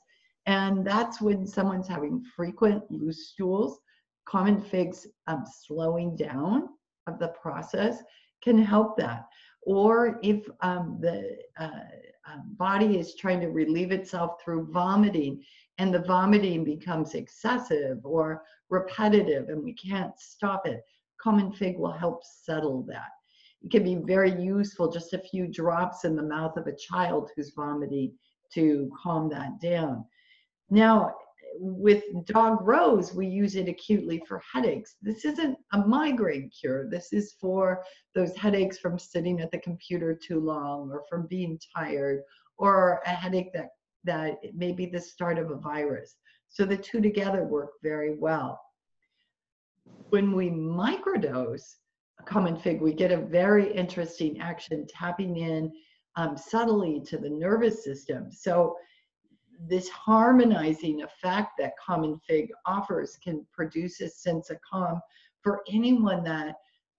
And 0.47 0.85
that's 0.87 1.21
when 1.21 1.47
someone's 1.47 1.89
having 1.89 2.25
frequent 2.35 2.83
loose 2.91 3.29
stools. 3.31 3.79
Common 4.29 4.61
figs 4.61 5.07
um, 5.27 5.45
slowing 5.65 6.17
down 6.17 6.69
of 7.07 7.19
the 7.19 7.29
process 7.29 8.03
can 8.43 8.59
help 8.59 8.97
that. 8.97 9.27
Or 9.63 10.19
if 10.23 10.45
um, 10.61 10.99
the 11.01 11.37
uh, 11.59 11.71
uh, 12.29 12.39
body 12.57 12.99
is 12.99 13.15
trying 13.15 13.41
to 13.41 13.49
relieve 13.49 13.93
itself 13.93 14.43
through 14.43 14.69
vomiting 14.73 15.43
and 15.79 15.93
the 15.93 16.01
vomiting 16.01 16.65
becomes 16.65 17.15
excessive 17.15 17.99
or 18.05 18.43
repetitive 18.71 19.49
and 19.49 19.63
we 19.63 19.73
can't 19.75 20.19
stop 20.19 20.67
it, 20.67 20.83
common 21.21 21.53
fig 21.53 21.79
will 21.79 21.93
help 21.93 22.23
settle 22.25 22.83
that. 22.83 23.11
It 23.63 23.71
can 23.71 23.85
be 23.85 23.97
very 23.97 24.31
useful, 24.41 24.91
just 24.91 25.13
a 25.13 25.19
few 25.19 25.47
drops 25.47 26.05
in 26.05 26.15
the 26.15 26.23
mouth 26.23 26.57
of 26.57 26.67
a 26.67 26.77
child 26.77 27.31
who's 27.35 27.53
vomiting 27.55 28.13
to 28.55 28.91
calm 29.03 29.29
that 29.31 29.61
down. 29.61 30.05
Now, 30.71 31.15
with 31.59 32.05
dog 32.27 32.59
rose, 32.63 33.15
we 33.15 33.27
use 33.27 33.57
it 33.57 33.69
acutely 33.69 34.23
for 34.29 34.43
headaches. 34.53 34.97
This 35.01 35.25
isn't 35.25 35.57
a 35.73 35.79
migraine 35.87 36.51
cure. 36.51 36.89
This 36.89 37.13
is 37.13 37.35
for 37.41 37.83
those 38.15 38.37
headaches 38.37 38.79
from 38.79 38.99
sitting 38.99 39.41
at 39.41 39.51
the 39.51 39.59
computer 39.59 40.15
too 40.15 40.41
long 40.41 40.91
or 40.91 41.05
from 41.09 41.27
being 41.27 41.59
tired 41.75 42.23
or 42.59 43.01
a 43.07 43.11
headache 43.11 43.53
that, 43.55 43.71
that 44.05 44.39
may 44.55 44.73
be 44.73 44.87
the 44.87 45.01
start 45.01 45.39
of 45.39 45.51
a 45.51 45.57
virus. 45.57 46.17
So 46.49 46.65
the 46.65 46.77
two 46.77 47.01
together 47.01 47.45
work 47.45 47.71
very 47.83 48.17
well. 48.17 48.61
When 50.11 50.33
we 50.33 50.51
microdose 50.51 51.77
a 52.19 52.23
common 52.23 52.57
fig, 52.57 52.81
we 52.81 52.93
get 52.93 53.13
a 53.13 53.19
very 53.19 53.73
interesting 53.73 54.41
action 54.41 54.87
tapping 54.89 55.37
in 55.37 55.73
um, 56.17 56.37
subtly 56.37 57.01
to 57.07 57.19
the 57.19 57.29
nervous 57.29 57.85
system. 57.85 58.31
So 58.33 58.77
this 59.69 59.89
harmonizing 59.89 61.03
effect 61.03 61.53
that 61.59 61.73
common 61.85 62.19
fig 62.27 62.51
offers 62.67 63.19
can 63.23 63.47
produce 63.53 64.01
a 64.01 64.09
sense 64.09 64.51
of 64.51 64.59
calm 64.69 65.01
for 65.43 65.63
anyone 65.69 66.25
that 66.25 66.57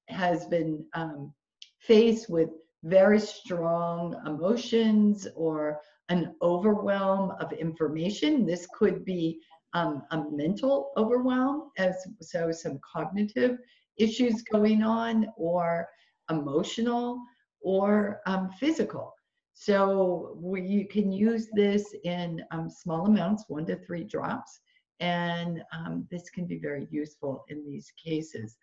has 0.09 0.45
been 0.47 0.85
um, 0.93 1.33
faced 1.79 2.29
with 2.29 2.49
very 2.83 3.19
strong 3.19 4.15
emotions 4.25 5.27
or 5.35 5.79
an 6.09 6.35
overwhelm 6.41 7.31
of 7.39 7.51
information. 7.53 8.45
This 8.45 8.67
could 8.77 9.03
be 9.03 9.39
um, 9.73 10.03
a 10.11 10.23
mental 10.31 10.91
overwhelm, 10.97 11.71
as 11.77 11.95
so 12.21 12.51
some 12.51 12.79
cognitive 12.79 13.57
issues 13.97 14.41
going 14.43 14.83
on 14.83 15.27
or 15.35 15.87
emotional 16.29 17.21
or 17.61 18.21
um, 18.25 18.49
physical. 18.59 19.13
So 19.53 20.37
we, 20.39 20.61
you 20.61 20.87
can 20.87 21.11
use 21.11 21.47
this 21.53 21.93
in 22.03 22.43
um, 22.51 22.69
small 22.69 23.07
amounts, 23.07 23.45
one 23.47 23.65
to 23.65 23.75
three 23.75 24.03
drops, 24.03 24.59
and 24.99 25.63
um, 25.73 26.07
this 26.11 26.29
can 26.29 26.45
be 26.45 26.59
very 26.59 26.87
useful 26.91 27.43
in 27.49 27.65
these 27.65 27.91
cases. 28.03 28.55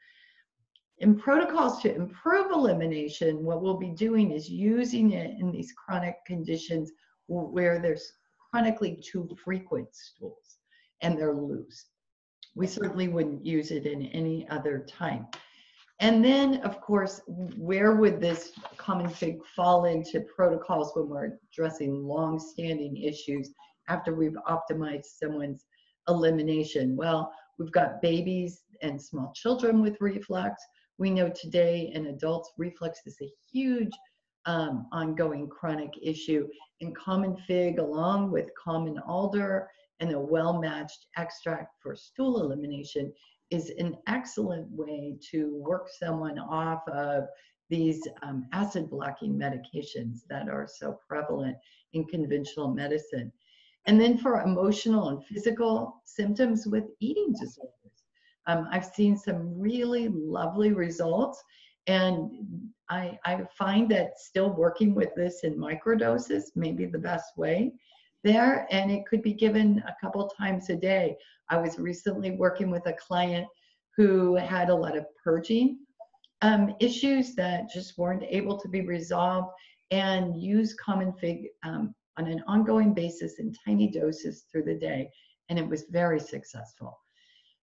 In 0.98 1.18
protocols 1.18 1.82
to 1.82 1.94
improve 1.94 2.52
elimination, 2.52 3.44
what 3.44 3.60
we'll 3.60 3.76
be 3.76 3.90
doing 3.90 4.30
is 4.30 4.48
using 4.48 5.12
it 5.12 5.36
in 5.40 5.50
these 5.50 5.72
chronic 5.72 6.16
conditions 6.26 6.92
where 7.26 7.78
there's 7.78 8.12
chronically 8.50 9.00
too 9.02 9.28
frequent 9.42 9.88
stools 9.94 10.58
and 11.02 11.18
they're 11.18 11.34
loose. 11.34 11.86
We 12.54 12.66
certainly 12.66 13.08
wouldn't 13.08 13.44
use 13.44 13.70
it 13.70 13.86
in 13.86 14.06
any 14.06 14.48
other 14.48 14.86
time. 14.88 15.26
And 16.00 16.24
then, 16.24 16.56
of 16.62 16.80
course, 16.80 17.20
where 17.26 17.94
would 17.94 18.20
this 18.20 18.52
common 18.76 19.08
fig 19.08 19.44
fall 19.54 19.84
into 19.84 20.20
protocols 20.34 20.92
when 20.94 21.08
we're 21.08 21.38
addressing 21.52 22.04
long-standing 22.04 22.96
issues 22.96 23.50
after 23.88 24.14
we've 24.14 24.36
optimized 24.48 25.04
someone's 25.04 25.64
elimination? 26.08 26.96
Well, 26.96 27.32
we've 27.58 27.72
got 27.72 28.02
babies 28.02 28.62
and 28.82 29.00
small 29.00 29.32
children 29.34 29.80
with 29.80 30.00
reflux. 30.00 30.62
We 30.98 31.10
know 31.10 31.28
today 31.30 31.92
in 31.94 32.06
adults, 32.06 32.52
reflux 32.58 33.00
is 33.06 33.16
a 33.22 33.32
huge 33.52 33.92
um, 34.46 34.86
ongoing 34.92 35.48
chronic 35.48 35.92
issue. 36.02 36.48
And 36.80 36.96
common 36.96 37.36
fig, 37.46 37.78
along 37.78 38.30
with 38.30 38.50
common 38.62 38.98
alder 38.98 39.68
and 40.00 40.12
a 40.12 40.20
well-matched 40.20 41.06
extract 41.16 41.74
for 41.82 41.94
stool 41.94 42.42
elimination, 42.42 43.12
is 43.50 43.70
an 43.78 43.96
excellent 44.06 44.68
way 44.70 45.16
to 45.30 45.54
work 45.56 45.88
someone 45.88 46.38
off 46.38 46.86
of 46.88 47.24
these 47.70 48.06
um, 48.22 48.46
acid 48.52 48.90
blocking 48.90 49.34
medications 49.34 50.20
that 50.28 50.48
are 50.48 50.68
so 50.68 50.98
prevalent 51.08 51.56
in 51.92 52.04
conventional 52.04 52.68
medicine. 52.68 53.32
And 53.86 54.00
then 54.00 54.18
for 54.18 54.40
emotional 54.40 55.10
and 55.10 55.24
physical 55.24 56.02
symptoms 56.04 56.66
with 56.66 56.84
eating 57.00 57.32
disorders. 57.32 57.70
Um, 58.46 58.68
I've 58.70 58.84
seen 58.84 59.16
some 59.16 59.58
really 59.58 60.08
lovely 60.08 60.72
results 60.72 61.42
and 61.86 62.30
I, 62.90 63.18
I 63.24 63.42
find 63.56 63.90
that 63.90 64.18
still 64.18 64.50
working 64.50 64.94
with 64.94 65.14
this 65.14 65.44
in 65.44 65.56
microdoses 65.56 66.54
may 66.54 66.72
be 66.72 66.86
the 66.86 66.98
best 66.98 67.36
way 67.36 67.72
there 68.24 68.66
and 68.70 68.90
it 68.90 69.06
could 69.06 69.22
be 69.22 69.34
given 69.34 69.82
a 69.86 69.94
couple 70.00 70.26
times 70.28 70.70
a 70.70 70.76
day. 70.76 71.16
I 71.50 71.58
was 71.58 71.78
recently 71.78 72.32
working 72.32 72.70
with 72.70 72.86
a 72.86 72.94
client 72.94 73.46
who 73.96 74.34
had 74.34 74.70
a 74.70 74.74
lot 74.74 74.96
of 74.96 75.06
purging 75.22 75.78
um, 76.42 76.74
issues 76.80 77.34
that 77.36 77.70
just 77.70 77.96
weren't 77.96 78.24
able 78.28 78.58
to 78.58 78.68
be 78.68 78.80
resolved 78.80 79.52
and 79.90 80.40
use 80.40 80.74
common 80.74 81.12
fig 81.12 81.48
um, 81.64 81.94
on 82.16 82.26
an 82.26 82.42
ongoing 82.46 82.94
basis 82.94 83.38
in 83.38 83.54
tiny 83.64 83.90
doses 83.90 84.46
through 84.50 84.64
the 84.64 84.74
day 84.74 85.10
and 85.50 85.58
it 85.58 85.68
was 85.68 85.84
very 85.90 86.18
successful. 86.18 86.98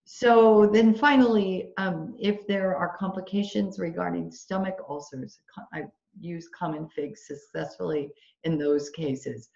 So 0.06 0.70
then 0.72 0.94
finally, 0.94 1.72
um, 1.78 2.16
if 2.20 2.46
there 2.48 2.76
are 2.76 2.98
complications 2.98 3.80
regarding 3.80 4.32
stomach 4.32 4.78
ulcers, 4.90 5.40
I 5.74 5.84
use 6.20 6.50
common 6.58 6.90
fig 6.90 7.18
successfully 7.18 8.10
in 8.44 8.58
those 8.58 8.90
cases. 8.90 9.50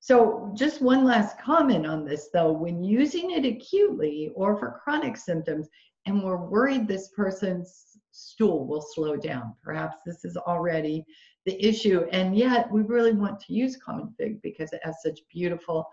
So 0.00 0.52
just 0.54 0.82
one 0.82 1.04
last 1.04 1.38
comment 1.38 1.86
on 1.86 2.04
this 2.04 2.28
though, 2.32 2.52
when 2.52 2.82
using 2.82 3.30
it 3.30 3.46
acutely 3.46 4.32
or 4.34 4.56
for 4.58 4.80
chronic 4.82 5.16
symptoms, 5.16 5.68
and 6.06 6.22
we're 6.22 6.44
worried 6.48 6.88
this 6.88 7.08
person's 7.08 7.96
stool 8.10 8.66
will 8.66 8.82
slow 8.82 9.16
down, 9.16 9.54
perhaps 9.62 9.96
this 10.04 10.24
is 10.24 10.36
already 10.36 11.04
the 11.46 11.64
issue, 11.64 12.04
and 12.10 12.36
yet 12.36 12.70
we 12.70 12.82
really 12.82 13.12
want 13.12 13.38
to 13.40 13.54
use 13.54 13.76
common 13.76 14.12
fig 14.18 14.42
because 14.42 14.72
it 14.72 14.80
has 14.82 14.96
such 15.02 15.20
beautiful 15.32 15.86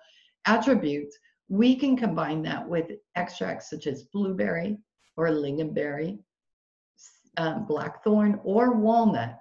attributes 0.45 1.17
we 1.49 1.75
can 1.75 1.97
combine 1.97 2.43
that 2.43 2.67
with 2.67 2.91
extracts 3.15 3.69
such 3.69 3.87
as 3.87 4.03
blueberry 4.03 4.77
or 5.17 5.27
lingonberry, 5.29 6.19
um, 7.37 7.65
blackthorn, 7.65 8.39
or 8.43 8.73
walnut 8.73 9.39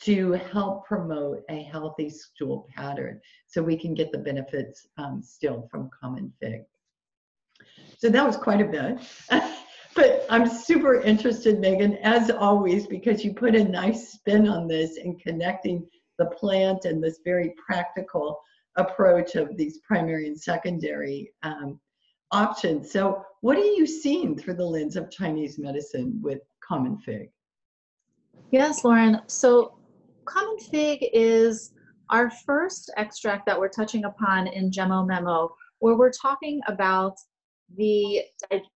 to 0.00 0.32
help 0.32 0.84
promote 0.84 1.42
a 1.48 1.62
healthy 1.62 2.10
stool 2.10 2.66
pattern 2.74 3.20
so 3.46 3.62
we 3.62 3.76
can 3.76 3.94
get 3.94 4.10
the 4.10 4.18
benefits 4.18 4.88
um, 4.98 5.22
still 5.22 5.68
from 5.70 5.90
common 5.98 6.32
fig. 6.40 6.62
So 7.98 8.08
that 8.08 8.26
was 8.26 8.36
quite 8.36 8.60
a 8.60 8.64
bit. 8.64 8.98
but 9.94 10.26
I'm 10.28 10.48
super 10.48 11.02
interested, 11.02 11.60
Megan, 11.60 11.98
as 11.98 12.30
always, 12.30 12.86
because 12.86 13.24
you 13.24 13.32
put 13.32 13.54
a 13.54 13.62
nice 13.62 14.12
spin 14.12 14.48
on 14.48 14.66
this 14.66 14.96
in 14.96 15.16
connecting 15.18 15.86
the 16.18 16.26
plant 16.26 16.84
and 16.84 17.02
this 17.02 17.20
very 17.24 17.54
practical 17.64 18.40
approach 18.76 19.34
of 19.34 19.56
these 19.56 19.78
primary 19.78 20.26
and 20.26 20.40
secondary 20.40 21.32
um, 21.42 21.78
options. 22.30 22.90
So, 22.90 23.24
what 23.40 23.58
are 23.58 23.64
you 23.64 23.86
seeing 23.86 24.36
through 24.38 24.54
the 24.54 24.64
lens 24.64 24.96
of 24.96 25.10
Chinese 25.10 25.58
medicine 25.58 26.18
with 26.22 26.40
common 26.66 26.98
fig? 26.98 27.30
Yes, 28.50 28.84
Lauren. 28.84 29.20
So, 29.26 29.78
common 30.24 30.58
fig 30.58 31.04
is 31.12 31.72
our 32.10 32.30
first 32.30 32.90
extract 32.96 33.46
that 33.46 33.58
we're 33.58 33.68
touching 33.68 34.04
upon 34.04 34.46
in 34.46 34.70
Gemo 34.70 35.06
Memo, 35.06 35.54
where 35.78 35.96
we're 35.96 36.12
talking 36.12 36.60
about 36.68 37.16
the, 37.76 38.22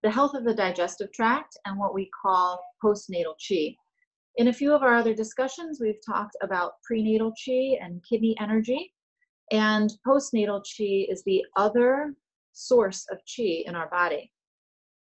the 0.01 0.09
health 0.09 0.33
of 0.33 0.43
the 0.43 0.53
digestive 0.53 1.11
tract 1.13 1.57
and 1.65 1.77
what 1.77 1.93
we 1.93 2.09
call 2.21 2.59
postnatal 2.83 3.35
qi. 3.39 3.75
In 4.37 4.49
a 4.49 4.53
few 4.53 4.73
of 4.73 4.83
our 4.83 4.95
other 4.95 5.13
discussions, 5.13 5.79
we've 5.79 6.03
talked 6.05 6.35
about 6.41 6.73
prenatal 6.83 7.31
qi 7.31 7.77
and 7.81 8.03
kidney 8.07 8.35
energy. 8.39 8.91
And 9.51 9.91
postnatal 10.05 10.61
qi 10.63 11.11
is 11.11 11.23
the 11.23 11.45
other 11.55 12.13
source 12.53 13.05
of 13.11 13.19
qi 13.25 13.63
in 13.65 13.75
our 13.75 13.89
body. 13.89 14.31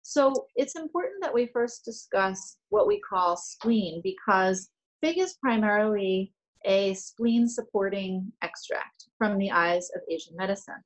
So 0.04 0.48
it's 0.56 0.76
important 0.76 1.24
that 1.24 1.34
we 1.34 1.48
first 1.48 1.84
discuss 1.84 2.58
what 2.70 2.86
we 2.86 3.00
call 3.00 3.36
spleen 3.38 4.02
because 4.04 4.70
fig 5.02 5.18
is 5.18 5.34
primarily 5.42 6.32
a 6.66 6.94
spleen 6.94 7.48
supporting 7.48 8.32
extract 8.44 9.08
from 9.18 9.38
the 9.38 9.52
eyes 9.52 9.90
of 9.96 10.02
Asian 10.10 10.36
medicine. 10.36 10.84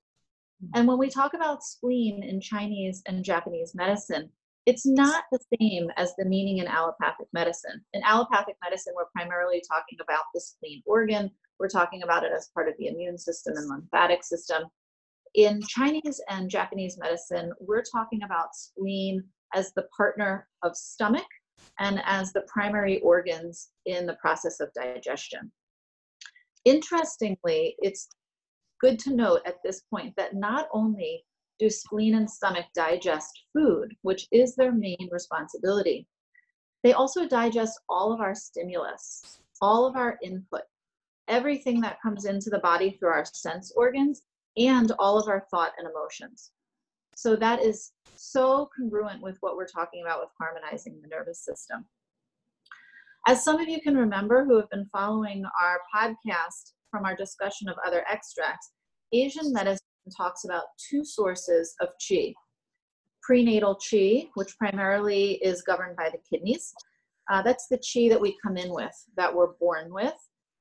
Hmm. 0.62 0.72
And 0.76 0.88
when 0.88 0.98
we 0.98 1.10
talk 1.10 1.34
about 1.34 1.64
spleen 1.64 2.24
in 2.24 2.40
Chinese 2.40 3.02
and 3.08 3.24
Japanese 3.24 3.76
medicine, 3.76 4.30
it's 4.70 4.86
not 4.86 5.24
the 5.32 5.40
same 5.60 5.90
as 5.98 6.14
the 6.16 6.26
meaning 6.26 6.60
in 6.60 6.68
allopathic 6.68 7.26
medicine. 7.34 7.84
In 7.94 8.04
allopathic 8.04 8.56
medicine, 8.64 8.94
we're 8.96 9.10
primarily 9.16 9.64
talking 9.68 9.98
about 10.00 10.26
the 10.32 10.40
spleen 10.40 10.84
organ, 10.86 11.32
we're 11.58 11.70
talking 11.70 12.04
about 12.04 12.24
it 12.24 12.32
as 12.32 12.52
part 12.54 12.70
of 12.70 12.76
the 12.78 12.86
immune 12.86 13.18
system 13.18 13.58
and 13.58 13.68
lymphatic 13.68 14.24
system. 14.24 14.66
In 15.34 15.60
Chinese 15.64 16.22
and 16.30 16.52
Japanese 16.52 17.00
medicine, 17.00 17.52
we're 17.60 17.82
talking 17.82 18.22
about 18.22 18.56
spleen 18.56 19.24
as 19.56 19.74
the 19.74 19.88
partner 19.98 20.48
of 20.62 20.78
stomach 20.78 21.26
and 21.80 22.00
as 22.06 22.32
the 22.32 22.42
primary 22.42 23.00
organs 23.00 23.70
in 23.88 24.06
the 24.06 24.18
process 24.22 24.60
of 24.60 24.70
digestion. 24.76 25.52
Interestingly, 26.64 27.76
it's 27.80 28.08
good 28.80 29.00
to 29.00 29.16
note 29.16 29.42
at 29.48 29.64
this 29.64 29.82
point 29.90 30.14
that 30.16 30.36
not 30.36 30.68
only 30.72 31.26
do 31.60 31.70
spleen 31.70 32.16
and 32.16 32.30
stomach 32.30 32.66
digest 32.74 33.44
food, 33.54 33.94
which 34.02 34.28
is 34.32 34.56
their 34.56 34.72
main 34.72 35.10
responsibility, 35.12 36.08
they 36.84 36.94
also 36.94 37.28
digest 37.28 37.80
all 37.90 38.14
of 38.14 38.22
our 38.22 38.34
stimulus, 38.34 39.40
all 39.62 39.86
of 39.86 39.96
our 39.96 40.18
input, 40.24 40.62
everything 41.28 41.82
that 41.82 42.02
comes 42.02 42.26
into 42.26 42.50
the 42.50 42.60
body 42.60 42.92
through 42.92 43.10
our 43.10 43.26
sense 43.26 43.74
organs 43.76 44.24
and 44.58 44.92
all 44.98 45.20
of 45.20 45.28
our 45.28 45.46
thought 45.52 45.74
and 45.78 45.88
emotions. 45.88 46.52
So 47.16 47.36
that 47.36 47.62
is 47.62 47.92
so 48.16 48.70
congruent 48.76 49.22
with 49.22 49.38
what 49.42 49.58
we're 49.58 49.68
talking 49.68 50.04
about 50.04 50.22
with 50.22 50.30
harmonizing 50.40 51.00
the 51.02 51.08
nervous 51.08 51.44
system. 51.44 51.86
As 53.28 53.44
some 53.44 53.60
of 53.60 53.68
you 53.68 53.82
can 53.82 53.98
remember 53.98 54.46
who 54.46 54.56
have 54.56 54.70
been 54.70 54.90
following 54.92 55.44
our 55.62 55.82
podcast 55.94 56.74
from 56.90 57.06
our 57.06 57.16
discussion 57.16 57.68
of 57.68 57.76
other 57.86 58.06
extracts, 58.10 58.72
Asian 59.12 59.52
medicine 59.52 59.86
talks 60.10 60.46
about 60.46 60.64
two 60.78 61.04
sources 61.04 61.76
of 61.82 61.90
qi. 62.00 62.34
Prenatal 63.22 63.76
qi, 63.76 64.30
which 64.36 64.58
primarily 64.58 65.34
is 65.44 65.62
governed 65.62 65.96
by 65.96 66.10
the 66.10 66.20
kidneys. 66.30 66.74
Uh, 67.32 67.42
that's 67.42 67.68
the 67.68 67.78
qi 67.78 68.10
that 68.10 68.20
we 68.20 68.38
come 68.44 68.58
in 68.58 68.74
with, 68.74 68.96
that 69.16 69.34
we're 69.34 69.54
born 69.60 69.94
with. 69.94 70.16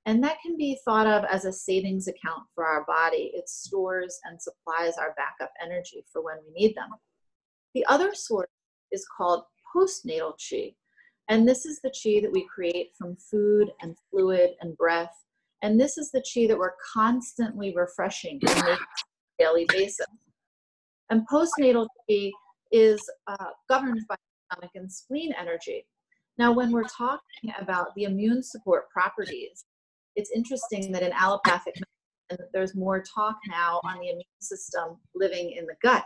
And 0.06 0.22
that 0.24 0.38
can 0.44 0.56
be 0.56 0.78
thought 0.84 1.06
of 1.06 1.24
as 1.24 1.44
a 1.44 1.52
savings 1.52 2.08
account 2.08 2.42
for 2.54 2.64
our 2.64 2.84
body. 2.86 3.30
It 3.34 3.48
stores 3.48 4.18
and 4.24 4.40
supplies 4.40 4.96
our 4.96 5.14
backup 5.16 5.52
energy 5.62 6.04
for 6.12 6.22
when 6.22 6.36
we 6.46 6.60
need 6.60 6.74
them. 6.74 6.90
The 7.74 7.84
other 7.86 8.14
source 8.14 8.48
is 8.90 9.06
called 9.16 9.44
postnatal 9.74 10.32
qi. 10.38 10.74
And 11.28 11.46
this 11.46 11.66
is 11.66 11.80
the 11.82 11.90
qi 11.90 12.22
that 12.22 12.32
we 12.32 12.46
create 12.46 12.92
from 12.96 13.16
food 13.16 13.68
and 13.82 13.96
fluid 14.10 14.52
and 14.60 14.76
breath. 14.78 15.12
And 15.62 15.78
this 15.78 15.98
is 15.98 16.10
the 16.10 16.22
qi 16.22 16.48
that 16.48 16.58
we're 16.58 16.76
constantly 16.94 17.74
refreshing 17.76 18.40
on 18.48 18.68
a 18.68 18.78
daily 19.38 19.66
basis. 19.68 20.06
And 21.10 21.26
postnatal 21.28 21.86
qi 22.08 22.30
is 22.70 23.00
uh, 23.26 23.50
governed 23.68 24.02
by 24.08 24.16
stomach 24.50 24.70
and 24.74 24.90
spleen 24.90 25.32
energy. 25.38 25.86
Now, 26.36 26.52
when 26.52 26.70
we're 26.70 26.84
talking 26.84 27.52
about 27.60 27.94
the 27.96 28.04
immune 28.04 28.42
support 28.42 28.90
properties, 28.90 29.64
it's 30.16 30.30
interesting 30.30 30.92
that 30.92 31.02
in 31.02 31.12
allopathic 31.12 31.74
medicine, 32.30 32.46
there's 32.52 32.74
more 32.74 33.02
talk 33.02 33.36
now 33.48 33.80
on 33.84 33.98
the 33.98 34.10
immune 34.10 34.24
system 34.40 34.98
living 35.14 35.52
in 35.52 35.66
the 35.66 35.74
gut. 35.82 36.04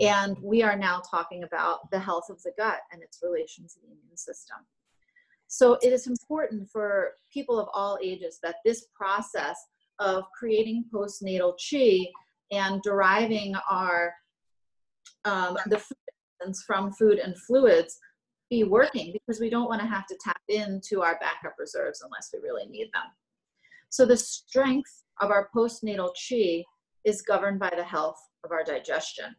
And 0.00 0.36
we 0.42 0.62
are 0.62 0.78
now 0.78 1.02
talking 1.10 1.44
about 1.44 1.90
the 1.90 1.98
health 1.98 2.30
of 2.30 2.42
the 2.42 2.52
gut 2.56 2.78
and 2.90 3.02
its 3.02 3.18
relation 3.22 3.64
to 3.64 3.74
the 3.82 3.88
immune 3.88 4.16
system. 4.16 4.56
So 5.48 5.74
it 5.82 5.92
is 5.92 6.06
important 6.06 6.70
for 6.70 7.12
people 7.32 7.60
of 7.60 7.68
all 7.74 7.98
ages 8.02 8.38
that 8.42 8.56
this 8.64 8.86
process 8.94 9.56
of 9.98 10.24
creating 10.36 10.86
postnatal 10.92 11.54
chi 11.58 12.10
and 12.56 12.82
deriving 12.82 13.54
our 13.70 14.14
um, 15.24 15.56
the 15.66 15.78
foods 15.78 16.62
from 16.66 16.92
food 16.92 17.18
and 17.18 17.38
fluids 17.38 17.98
be 18.50 18.64
working 18.64 19.12
because 19.12 19.40
we 19.40 19.48
don't 19.48 19.68
want 19.68 19.80
to 19.80 19.86
have 19.86 20.06
to 20.06 20.16
tap 20.22 20.40
into 20.48 21.02
our 21.02 21.18
backup 21.20 21.54
reserves 21.58 22.02
unless 22.02 22.30
we 22.32 22.40
really 22.40 22.66
need 22.66 22.90
them. 22.92 23.04
So 23.88 24.04
the 24.04 24.16
strength 24.16 25.04
of 25.20 25.30
our 25.30 25.48
postnatal 25.54 26.10
chi 26.28 26.64
is 27.04 27.22
governed 27.22 27.58
by 27.58 27.72
the 27.74 27.84
health 27.84 28.20
of 28.44 28.52
our 28.52 28.64
digestion. 28.64 29.34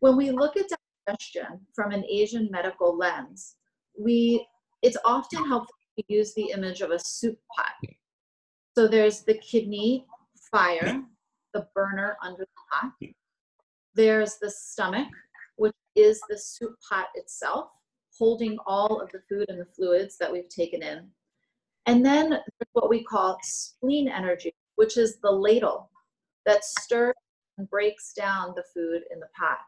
When 0.00 0.16
we 0.16 0.30
look 0.30 0.56
at 0.56 0.66
digestion 1.06 1.60
from 1.74 1.92
an 1.92 2.04
Asian 2.04 2.48
medical 2.50 2.96
lens, 2.96 3.56
we 3.98 4.46
it's 4.82 4.96
often 5.04 5.46
helpful 5.46 5.74
to 5.98 6.04
use 6.08 6.32
the 6.34 6.50
image 6.50 6.80
of 6.80 6.90
a 6.90 6.98
soup 6.98 7.38
pot. 7.54 7.90
So 8.76 8.88
there's 8.88 9.22
the 9.22 9.34
kidney 9.34 10.06
fire, 10.50 11.02
the 11.54 11.66
burner 11.74 12.16
under 12.22 12.44
the 12.44 12.62
pot. 12.72 12.92
Hmm. 13.00 13.10
There's 13.94 14.36
the 14.40 14.50
stomach, 14.50 15.08
which 15.56 15.74
is 15.96 16.20
the 16.28 16.38
soup 16.38 16.74
pot 16.88 17.06
itself, 17.14 17.70
holding 18.18 18.56
all 18.66 19.00
of 19.00 19.10
the 19.10 19.22
food 19.28 19.46
and 19.48 19.60
the 19.60 19.66
fluids 19.76 20.16
that 20.18 20.32
we've 20.32 20.48
taken 20.48 20.82
in. 20.82 21.08
And 21.86 22.04
then 22.04 22.38
what 22.72 22.88
we 22.88 23.02
call 23.02 23.38
spleen 23.42 24.08
energy, 24.08 24.52
which 24.76 24.96
is 24.96 25.18
the 25.20 25.30
ladle 25.30 25.90
that 26.46 26.64
stirs 26.64 27.14
and 27.58 27.68
breaks 27.68 28.12
down 28.12 28.54
the 28.54 28.64
food 28.74 29.02
in 29.12 29.20
the 29.20 29.28
pot. 29.38 29.58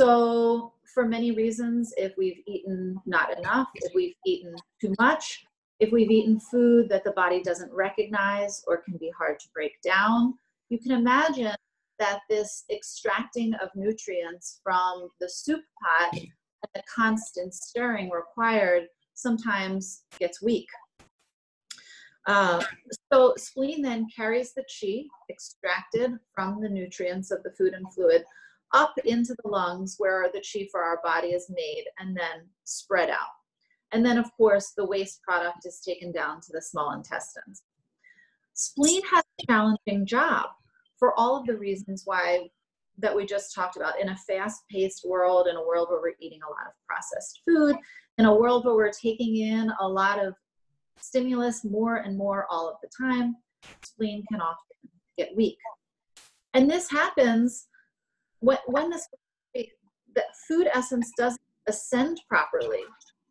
So, 0.00 0.72
for 0.94 1.06
many 1.06 1.30
reasons, 1.32 1.92
if 1.96 2.12
we've 2.16 2.40
eaten 2.46 2.98
not 3.04 3.36
enough, 3.36 3.68
if 3.74 3.92
we've 3.94 4.14
eaten 4.24 4.54
too 4.80 4.94
much, 4.98 5.44
if 5.78 5.92
we've 5.92 6.10
eaten 6.10 6.40
food 6.40 6.88
that 6.88 7.04
the 7.04 7.12
body 7.12 7.42
doesn't 7.42 7.72
recognize 7.72 8.62
or 8.66 8.78
can 8.78 8.96
be 8.96 9.12
hard 9.16 9.38
to 9.40 9.48
break 9.52 9.80
down, 9.82 10.34
you 10.70 10.78
can 10.78 10.92
imagine 10.92 11.54
that 11.98 12.20
this 12.30 12.64
extracting 12.70 13.52
of 13.54 13.68
nutrients 13.74 14.60
from 14.62 15.10
the 15.20 15.28
soup 15.28 15.60
pot 15.82 16.14
and 16.14 16.70
the 16.74 16.82
constant 16.92 17.52
stirring 17.52 18.08
required 18.08 18.84
sometimes 19.14 20.04
gets 20.18 20.40
weak. 20.40 20.68
Uh, 22.26 22.62
so 23.12 23.34
spleen 23.36 23.82
then 23.82 24.06
carries 24.14 24.54
the 24.54 24.62
chi 24.62 25.02
extracted 25.30 26.12
from 26.34 26.60
the 26.60 26.68
nutrients 26.68 27.30
of 27.30 27.42
the 27.42 27.52
food 27.58 27.74
and 27.74 27.92
fluid 27.92 28.24
up 28.72 28.94
into 29.04 29.34
the 29.42 29.48
lungs 29.48 29.96
where 29.98 30.30
the 30.32 30.40
chi 30.40 30.66
for 30.70 30.82
our 30.82 31.00
body 31.02 31.28
is 31.28 31.50
made 31.50 31.84
and 31.98 32.16
then 32.16 32.46
spread 32.64 33.10
out. 33.10 33.34
And 33.92 34.06
then, 34.06 34.18
of 34.18 34.30
course, 34.36 34.72
the 34.76 34.86
waste 34.86 35.20
product 35.22 35.66
is 35.66 35.82
taken 35.84 36.12
down 36.12 36.40
to 36.42 36.52
the 36.52 36.62
small 36.62 36.92
intestines. 36.92 37.62
Spleen 38.54 39.02
has 39.10 39.24
a 39.40 39.46
challenging 39.46 40.06
job 40.06 40.50
for 41.00 41.18
all 41.18 41.36
of 41.36 41.46
the 41.46 41.56
reasons 41.56 42.02
why 42.04 42.48
that 42.98 43.16
we 43.16 43.26
just 43.26 43.52
talked 43.54 43.76
about 43.76 43.98
in 44.00 44.10
a 44.10 44.16
fast-paced 44.16 45.04
world 45.04 45.48
in 45.48 45.56
a 45.56 45.66
world 45.66 45.88
where 45.90 46.00
we're 46.00 46.12
eating 46.20 46.40
a 46.46 46.50
lot 46.50 46.66
of 46.66 46.72
processed 46.86 47.40
food 47.44 47.74
in 48.18 48.26
a 48.26 48.34
world 48.34 48.64
where 48.64 48.74
we're 48.74 48.92
taking 48.92 49.36
in 49.36 49.72
a 49.80 49.88
lot 49.88 50.24
of 50.24 50.34
stimulus 51.00 51.64
more 51.64 51.96
and 51.96 52.16
more 52.16 52.46
all 52.50 52.68
of 52.68 52.76
the 52.82 52.88
time 52.96 53.34
spleen 53.82 54.22
can 54.30 54.40
often 54.40 54.76
get 55.18 55.34
weak. 55.36 55.58
And 56.54 56.70
this 56.70 56.90
happens 56.90 57.66
when, 58.40 58.58
when 58.66 58.90
this 58.90 59.06
the 60.14 60.24
food 60.48 60.68
essence 60.74 61.12
doesn't 61.16 61.40
ascend 61.68 62.20
properly 62.28 62.82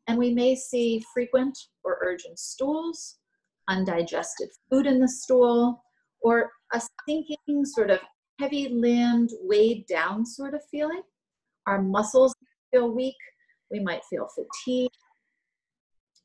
and 0.07 0.17
we 0.17 0.33
may 0.33 0.55
see 0.55 1.03
frequent 1.13 1.57
or 1.83 1.99
urgent 2.01 2.39
stools 2.39 3.17
undigested 3.67 4.49
food 4.69 4.87
in 4.87 4.99
the 4.99 5.07
stool 5.07 5.83
or 6.21 6.49
a 6.73 6.81
sinking 7.07 7.65
sort 7.65 7.89
of 7.89 7.99
heavy 8.39 8.69
limbed 8.69 9.29
weighed 9.41 9.85
down 9.87 10.25
sort 10.25 10.53
of 10.53 10.61
feeling 10.71 11.01
our 11.67 11.81
muscles 11.81 12.33
feel 12.71 12.89
weak 12.89 13.15
we 13.71 13.79
might 13.79 14.03
feel 14.09 14.27
fatigue 14.33 14.91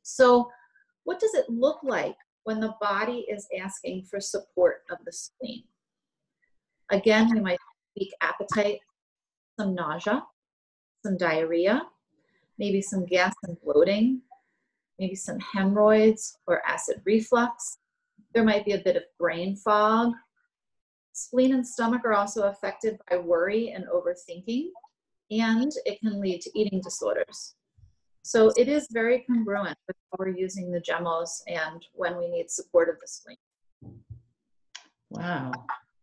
so 0.02 0.48
what 1.04 1.18
does 1.18 1.34
it 1.34 1.48
look 1.48 1.78
like 1.82 2.16
when 2.44 2.60
the 2.60 2.74
body 2.80 3.26
is 3.28 3.46
asking 3.62 4.04
for 4.08 4.20
support 4.20 4.82
of 4.90 4.98
the 5.04 5.12
spleen 5.12 5.64
again 6.90 7.28
we 7.32 7.40
might 7.40 7.52
have 7.52 7.74
weak 7.96 8.12
appetite, 8.20 8.80
some 9.58 9.74
nausea, 9.74 10.22
some 11.04 11.16
diarrhea, 11.16 11.82
maybe 12.58 12.80
some 12.80 13.04
gas 13.06 13.34
and 13.44 13.56
bloating, 13.62 14.20
maybe 14.98 15.14
some 15.14 15.38
hemorrhoids 15.38 16.38
or 16.46 16.66
acid 16.66 17.00
reflux. 17.04 17.78
There 18.32 18.44
might 18.44 18.64
be 18.64 18.72
a 18.72 18.82
bit 18.82 18.96
of 18.96 19.02
brain 19.18 19.56
fog. 19.56 20.12
Spleen 21.14 21.54
and 21.54 21.66
stomach 21.66 22.02
are 22.04 22.12
also 22.12 22.48
affected 22.48 22.98
by 23.08 23.16
worry 23.16 23.70
and 23.70 23.86
overthinking, 23.86 24.66
and 25.30 25.72
it 25.86 26.00
can 26.00 26.20
lead 26.20 26.40
to 26.40 26.50
eating 26.58 26.80
disorders. 26.82 27.54
So 28.22 28.50
it 28.56 28.68
is 28.68 28.88
very 28.90 29.24
congruent 29.28 29.78
with 29.86 29.96
how 30.10 30.16
we're 30.18 30.36
using 30.36 30.72
the 30.72 30.80
GEMOs 30.80 31.42
and 31.46 31.86
when 31.92 32.18
we 32.18 32.28
need 32.28 32.50
support 32.50 32.88
of 32.88 32.96
the 33.00 33.06
spleen. 33.06 33.36
Wow, 35.10 35.52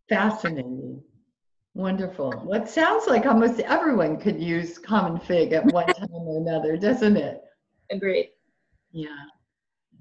fascinating. 0.07 1.03
Wonderful. 1.73 2.31
What 2.45 2.69
sounds 2.69 3.07
like 3.07 3.25
almost 3.25 3.59
everyone 3.59 4.17
could 4.17 4.41
use 4.41 4.77
common 4.77 5.19
fig 5.19 5.51
at 5.51 5.65
one 5.65 5.87
time 5.93 6.07
or 6.11 6.39
another, 6.39 6.77
doesn't 6.77 7.17
it? 7.17 7.41
Agreed. 7.89 8.29
Yeah. 8.91 9.25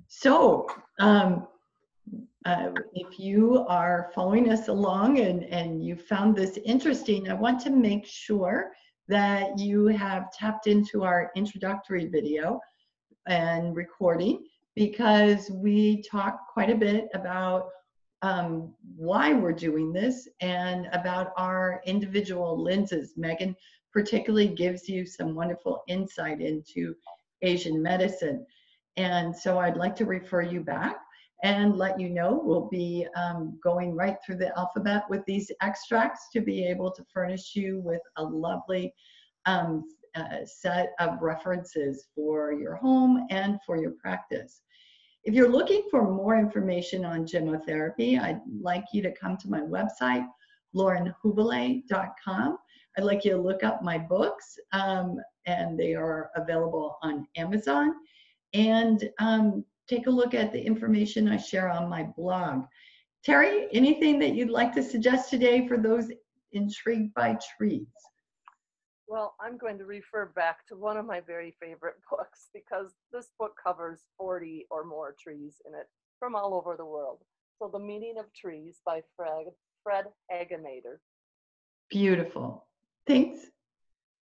So, 0.07 0.68
um, 1.01 1.49
uh, 2.46 2.70
if 2.94 3.18
you 3.18 3.64
are 3.68 4.11
following 4.14 4.50
us 4.50 4.68
along 4.68 5.18
and, 5.18 5.44
and 5.44 5.85
you 5.85 5.94
found 5.94 6.35
this 6.35 6.59
interesting, 6.64 7.29
I 7.29 7.35
want 7.35 7.61
to 7.62 7.70
make 7.70 8.07
sure 8.07 8.72
that 9.09 9.59
you 9.59 9.88
have 9.88 10.33
tapped 10.33 10.66
into 10.66 11.05
our 11.05 11.31
introductory 11.37 12.07
video 12.07 12.61
and 13.26 13.76
recording 13.76 14.44
because 14.74 15.50
we 15.50 16.03
talk 16.03 16.38
quite 16.50 16.70
a 16.70 16.74
bit 16.74 17.09
about 17.12 17.68
um, 18.22 18.74
why 18.96 19.33
we're 19.35 19.53
doing 19.53 19.92
this 19.92 20.29
and 20.40 20.87
about 20.92 21.33
our 21.37 21.83
individual 21.85 22.62
lenses. 22.62 23.14
Megan 23.16 23.55
particularly 23.92 24.48
gives 24.48 24.88
you 24.88 25.05
some 25.05 25.35
wonderful 25.35 25.83
insight 25.88 26.40
into 26.40 26.94
Asian 27.42 27.83
medicine. 27.83 28.46
And 28.96 29.37
so 29.37 29.59
I'd 29.59 29.76
like 29.76 29.96
to 29.96 30.05
refer 30.05 30.42
you 30.42 30.61
back 30.61 30.98
and 31.42 31.76
let 31.76 31.98
you 31.98 32.11
know 32.11 32.40
we'll 32.44 32.68
be 32.68 33.07
um, 33.16 33.59
going 33.62 33.94
right 33.94 34.16
through 34.24 34.37
the 34.37 34.57
alphabet 34.59 35.05
with 35.09 35.24
these 35.26 35.50
extracts 35.62 36.29
to 36.33 36.40
be 36.40 36.66
able 36.66 36.90
to 36.90 37.05
furnish 37.12 37.55
you 37.55 37.81
with 37.81 38.03
a 38.16 38.22
lovely 38.22 38.92
um, 39.46 39.85
uh, 40.14 40.44
set 40.44 40.92
of 40.98 41.20
references 41.22 42.09
for 42.14 42.53
your 42.53 42.76
home 42.76 43.26
and 43.31 43.59
for 43.64 43.76
your 43.76 43.92
practice. 43.92 44.62
If 45.24 45.35
you're 45.35 45.50
looking 45.50 45.85
for 45.90 46.11
more 46.11 46.38
information 46.38 47.05
on 47.05 47.26
gemmotherapy, 47.26 48.18
I'd 48.18 48.40
like 48.61 48.85
you 48.92 49.03
to 49.03 49.12
come 49.12 49.37
to 49.38 49.50
my 49.50 49.61
website, 49.61 50.26
laurenhubele.com. 50.74 52.59
I'd 52.96 53.05
like 53.05 53.24
you 53.24 53.33
to 53.33 53.40
look 53.40 53.62
up 53.62 53.83
my 53.83 53.98
books, 53.98 54.59
um, 54.72 55.18
and 55.46 55.79
they 55.79 55.94
are 55.94 56.31
available 56.37 56.98
on 57.03 57.26
Amazon. 57.37 57.94
And 58.55 59.09
um, 59.20 59.64
take 59.90 60.07
a 60.07 60.11
look 60.11 60.35
at 60.35 60.53
the 60.53 60.64
information 60.64 61.29
I 61.29 61.37
share 61.37 61.68
on 61.68 61.88
my 61.88 62.05
blog. 62.16 62.64
Terry, 63.24 63.66
anything 63.72 64.18
that 64.20 64.35
you'd 64.35 64.50
like 64.50 64.72
to 64.74 64.83
suggest 64.83 65.29
today 65.29 65.66
for 65.66 65.76
those 65.76 66.11
intrigued 66.53 67.12
by 67.14 67.37
trees? 67.59 67.87
Well, 69.09 69.35
I'm 69.40 69.59
going 69.59 69.76
to 69.79 69.85
refer 69.85 70.26
back 70.37 70.66
to 70.68 70.76
one 70.76 70.96
of 70.96 71.05
my 71.05 71.20
very 71.20 71.57
favorite 71.61 71.96
books 72.11 72.48
because 72.55 72.92
this 73.12 73.31
book 73.38 73.55
covers 73.62 74.05
40 74.16 74.66
or 74.70 74.85
more 74.85 75.16
trees 75.20 75.57
in 75.66 75.74
it 75.74 75.88
from 76.18 76.37
all 76.37 76.55
over 76.55 76.76
the 76.76 76.87
world. 76.87 77.18
So, 77.59 77.68
The 77.70 77.79
Meaning 77.79 78.14
of 78.18 78.33
Trees 78.33 78.81
by 78.87 79.03
Fred, 79.16 79.46
Fred 79.83 80.07
Hageneder. 80.33 80.98
Beautiful. 81.90 82.66
Thanks. 83.07 83.40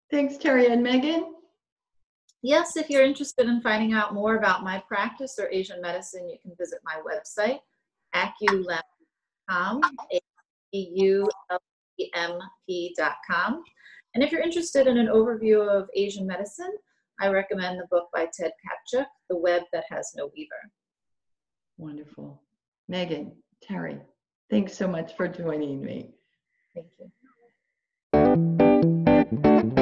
Thanks, 0.10 0.38
Terry 0.38 0.68
and 0.68 0.82
Megan. 0.82 1.36
Yes, 2.42 2.78
if 2.78 2.90
you're 2.90 3.04
interested 3.04 3.48
in 3.48 3.62
finding 3.62 3.92
out 3.94 4.14
more 4.14 4.38
about 4.38 4.64
my 4.64 4.82
practice 4.88 5.38
or 5.38 5.50
Asian 5.52 5.82
medicine, 5.82 6.30
you 6.30 6.38
can 6.42 6.54
visit 6.58 6.80
my 6.86 7.02
website, 7.06 7.60
aculmp.com, 8.16 9.82
A-U-L-E-M-P.com. 10.74 11.24
And 14.16 14.24
if 14.24 14.32
you're 14.32 14.42
interested 14.42 14.88
in 14.88 14.98
an 14.98 15.08
overview 15.08 15.68
of 15.68 15.90
Asian 15.96 16.26
medicine, 16.26 16.72
I 17.20 17.28
recommend 17.28 17.78
the 17.78 17.88
book 17.92 18.08
by 18.14 18.30
Ted 18.34 18.54
Kaptchuk, 18.66 19.06
The 19.30 19.36
Web 19.38 19.64
That 19.74 19.84
Has 19.90 20.14
No 20.16 20.32
Weaver. 20.36 20.72
Wonderful. 21.78 22.42
Megan, 22.88 23.34
Terry, 23.62 24.00
thanks 24.50 24.74
so 24.74 24.88
much 24.88 25.16
for 25.18 25.28
joining 25.28 25.82
me. 25.82 26.14
Thank 26.74 26.88
you. 29.74 29.79